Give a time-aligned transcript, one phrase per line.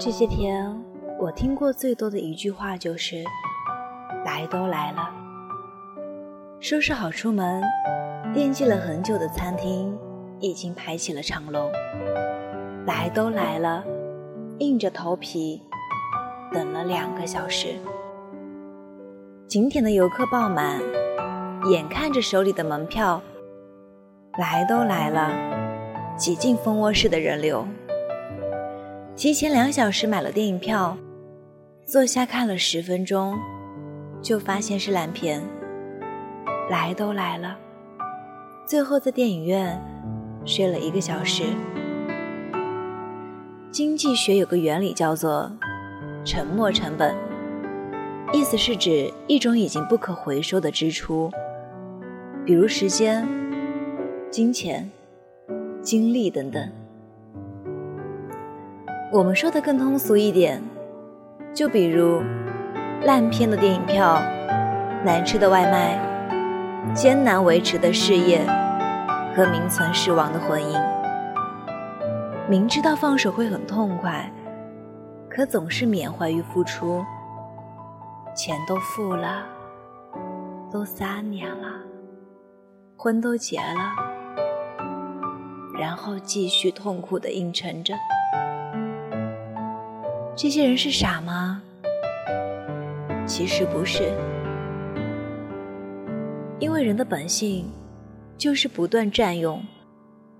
[0.00, 0.80] 这些天，
[1.18, 3.24] 我听过最多的一句话就是
[4.24, 5.10] “来都来了”。
[6.62, 7.60] 收拾好出门，
[8.32, 9.98] 惦记了很久的餐厅
[10.38, 11.68] 已经排起了长龙。
[12.86, 13.82] 来都来了，
[14.60, 15.60] 硬着头皮
[16.52, 17.74] 等了两个小时。
[19.48, 20.80] 景点的游客爆满，
[21.72, 23.20] 眼看着手里的门票，
[24.38, 25.32] 来都来了，
[26.16, 27.66] 挤进蜂窝式的人流。
[29.18, 30.96] 提前两小时买了电影票，
[31.84, 33.36] 坐下看了十分钟，
[34.22, 35.42] 就发现是烂片。
[36.70, 37.58] 来都来了，
[38.64, 39.76] 最后在电影院
[40.44, 41.42] 睡了一个小时。
[43.72, 45.50] 经济学有个原理叫做
[46.24, 47.12] “沉没成本”，
[48.32, 51.28] 意思是指一种已经不可回收的支出，
[52.46, 53.26] 比如时间、
[54.30, 54.88] 金钱、
[55.82, 56.70] 精力等等。
[59.10, 60.62] 我们说的更通俗一点，
[61.54, 62.22] 就比如
[63.04, 64.20] 烂片的电影票、
[65.02, 65.98] 难吃的外卖、
[66.92, 68.44] 艰难维持的事业
[69.34, 70.78] 和名存实亡的婚姻。
[72.50, 74.30] 明知道放手会很痛快，
[75.30, 77.02] 可总是缅怀于付出。
[78.34, 79.46] 钱都付了，
[80.70, 81.80] 都三年了，
[82.94, 83.96] 婚都结了，
[85.78, 87.94] 然后继续痛苦的硬撑着。
[90.40, 91.60] 这些人是傻吗？
[93.26, 94.12] 其实不是，
[96.60, 97.68] 因为人的本性
[98.36, 99.60] 就是不断占用、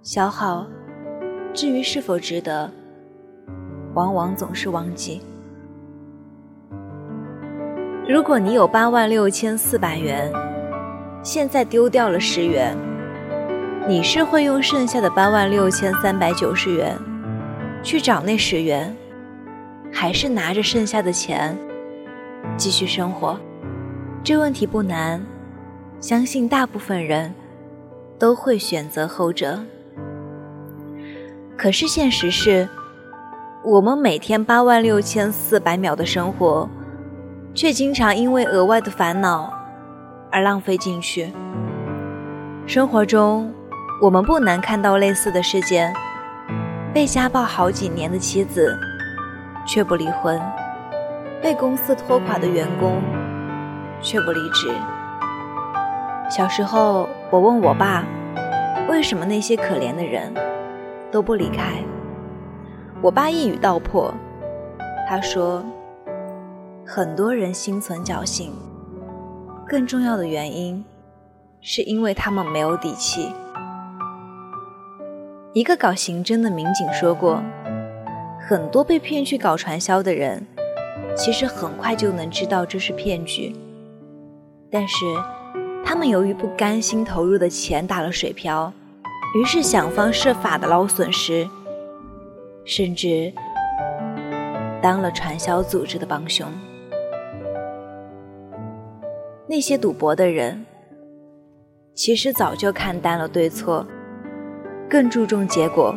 [0.00, 0.64] 消耗，
[1.52, 2.70] 至于是否值得，
[3.92, 5.20] 往往总是忘记。
[8.08, 10.32] 如果你有八万六千四百元，
[11.24, 12.76] 现在丢掉了十元，
[13.88, 16.96] 你是会用剩下的八万六千三百九十元
[17.82, 18.96] 去找那十元？
[19.92, 21.56] 还是拿着剩下的钱
[22.56, 23.38] 继续生活，
[24.22, 25.20] 这问题不难，
[26.00, 27.34] 相信大部分人
[28.18, 29.60] 都会选择后者。
[31.56, 32.68] 可是现实是，
[33.64, 36.68] 我们每天八万六千四百秒的生活，
[37.54, 39.52] 却经常因为额外的烦恼
[40.30, 41.30] 而浪费进去。
[42.66, 43.52] 生活中，
[44.00, 45.92] 我们不难看到类似的事件：
[46.94, 48.78] 被家暴好几年的妻子。
[49.72, 50.36] 却不离婚，
[51.40, 53.00] 被公司拖垮的员工
[54.02, 54.68] 却不离职。
[56.28, 58.04] 小时候，我问我爸，
[58.88, 60.34] 为什么那些可怜的人
[61.12, 61.84] 都不离开？
[63.00, 64.12] 我爸一语道破，
[65.08, 65.64] 他说
[66.84, 68.52] ：“很多人心存侥幸，
[69.68, 70.84] 更重要的原因
[71.60, 73.32] 是因为他们没有底气。”
[75.54, 77.40] 一个搞刑侦的民警说过。
[78.50, 80.44] 很多被骗去搞传销的人，
[81.16, 83.54] 其实很快就能知道这是骗局，
[84.68, 84.96] 但是
[85.84, 88.72] 他们由于不甘心投入的钱打了水漂，
[89.36, 91.48] 于是想方设法的捞损失，
[92.64, 93.32] 甚至
[94.82, 96.44] 当了传销组织的帮凶。
[99.46, 100.66] 那些赌博的人，
[101.94, 103.86] 其实早就看淡了对错，
[104.88, 105.96] 更注重结果。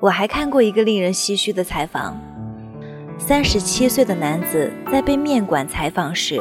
[0.00, 2.18] 我还看过一个令人唏嘘的采访：
[3.18, 6.40] 三十七岁的男子在被面馆采访时，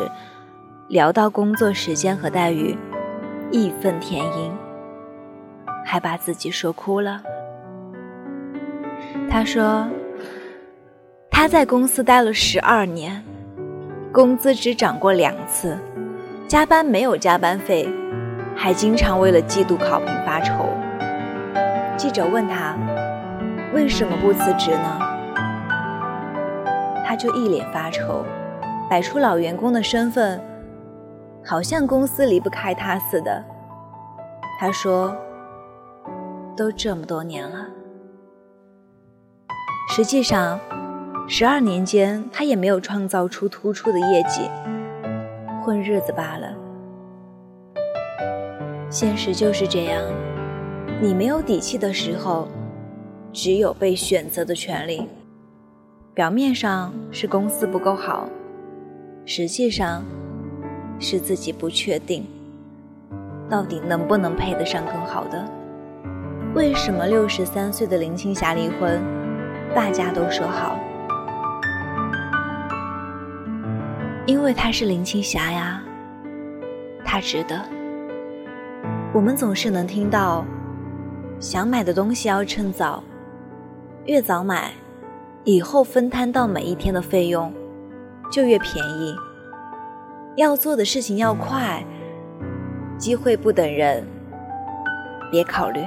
[0.88, 2.78] 聊到工作时间和待遇，
[3.52, 4.50] 义愤填膺，
[5.86, 7.22] 还把自己说哭了。
[9.30, 9.86] 他说
[11.30, 13.22] ：“他在公司待了十二年，
[14.14, 15.78] 工资只涨过两次，
[16.48, 17.90] 加班没有加班费，
[18.56, 20.66] 还经常为了季度考评发愁。”
[21.98, 22.78] 记者问他。
[23.74, 25.00] 为什么不辞职呢？
[27.06, 28.26] 他就一脸发愁，
[28.90, 30.42] 摆出老员工的身份，
[31.46, 33.44] 好像公司离不开他似的。
[34.60, 35.16] 他说
[36.58, 37.68] ：“都这么多年了，
[39.90, 40.60] 实际上，
[41.28, 44.50] 十二年间他也没有创造出突出的业绩，
[45.64, 46.54] 混日子罢了。
[48.90, 50.04] 现实就是这样，
[51.02, 52.48] 你没有底气的时候。”
[53.32, 55.08] 只有被选择的权利。
[56.14, 58.28] 表面上是公司不够好，
[59.26, 60.04] 实际上
[61.00, 62.26] 是自己不确定，
[63.50, 65.50] 到底能不能配得上更好的。
[66.56, 69.00] 为什么六十三岁的林青霞离婚，
[69.76, 70.78] 大家都说好？
[74.26, 75.82] 因为她是林青霞呀，
[77.06, 77.64] 她值得。
[79.14, 80.44] 我们总是能听到，
[81.40, 83.04] 想买的东西要趁早。
[84.06, 84.72] 越早买，
[85.44, 87.54] 以后分摊到每一天的费用
[88.32, 89.16] 就越便宜。
[90.36, 91.84] 要做的事情要快，
[92.98, 94.08] 机会不等人，
[95.30, 95.82] 别考虑。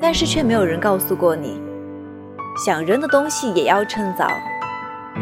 [0.00, 1.60] 但是却没有人告诉过你，
[2.64, 4.28] 想扔的东西也要趁早，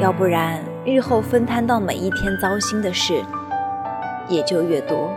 [0.01, 3.23] 要不然日后分摊到每一天糟心的事
[4.29, 5.11] 也就越多。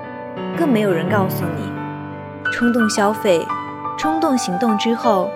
[0.55, 1.71] 更没有人告诉你，
[2.51, 3.43] 冲动消费、
[3.97, 5.29] 冲动行动之后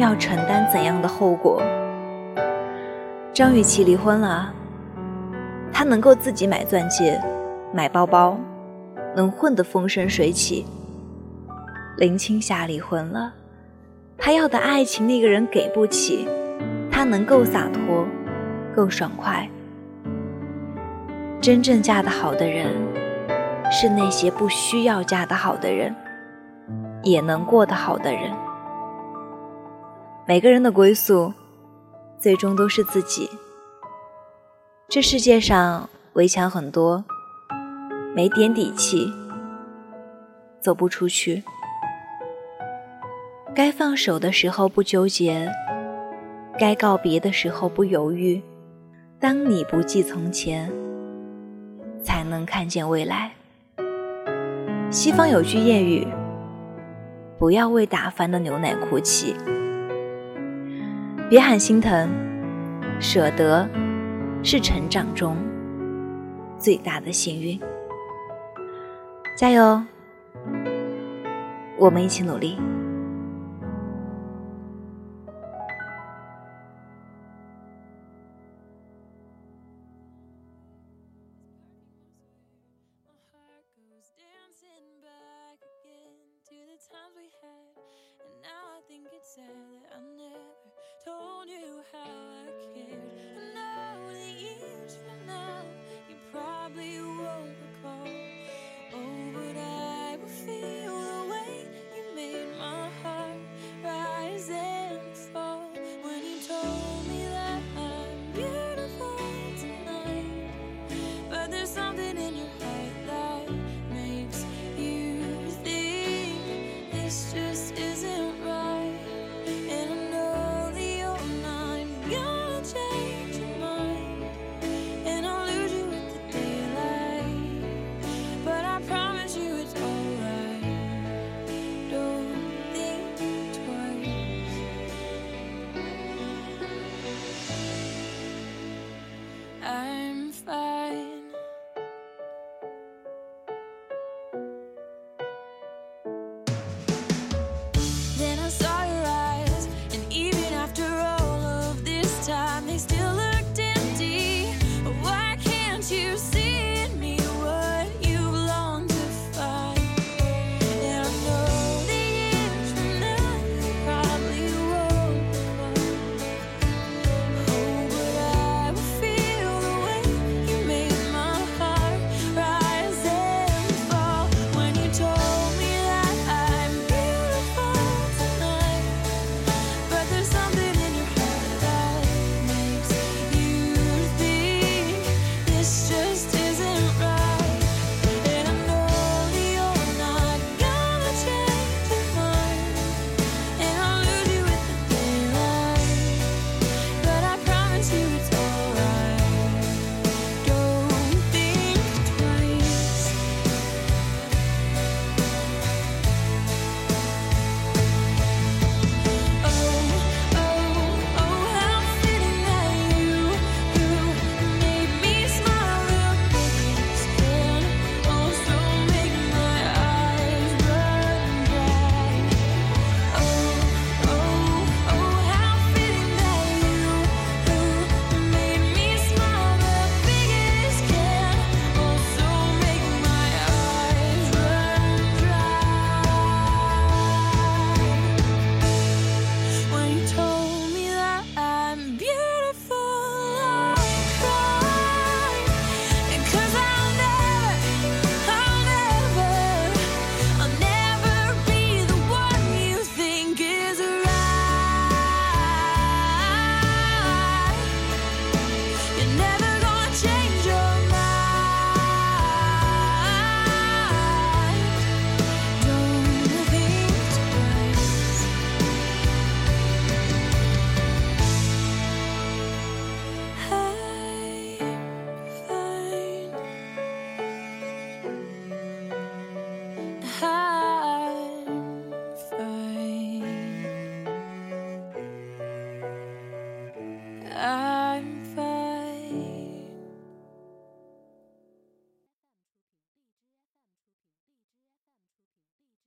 [0.00, 1.62] 要承担怎样的后果。
[3.32, 4.54] 张雨绮离婚了。
[5.72, 7.18] 他能够自己买钻戒、
[7.72, 8.36] 买包包，
[9.14, 10.66] 能混得风生水起。
[11.96, 13.32] 林青霞离婚了，
[14.18, 16.28] 她要的爱情那个人给不起，
[16.90, 18.04] 她能够洒脱，
[18.74, 19.48] 够爽快。
[21.40, 22.66] 真正嫁得好的人，
[23.70, 25.94] 是那些不需要嫁得好的人，
[27.02, 28.30] 也能过得好的人。
[30.30, 31.34] 每个人的归宿，
[32.20, 33.28] 最终都是自己。
[34.88, 37.04] 这世界上围墙很多，
[38.14, 39.12] 没点底气，
[40.60, 41.42] 走不出去。
[43.56, 45.50] 该放手的时候不纠结，
[46.56, 48.40] 该告别的时候不犹豫。
[49.18, 50.70] 当你不计从前，
[52.04, 53.32] 才能看见未来。
[54.92, 56.06] 西方有句谚语
[57.36, 59.34] ：“不要为打翻的牛奶哭泣，
[61.30, 62.10] 别喊心疼，
[63.00, 63.66] 舍得。”
[64.42, 65.36] 是成长中
[66.58, 67.60] 最大的幸运。
[69.36, 69.84] 加油，
[71.78, 72.58] 我们一起努力。
[91.04, 93.49] told you how I cared.